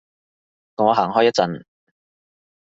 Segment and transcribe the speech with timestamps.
[0.77, 1.63] 我行開一陣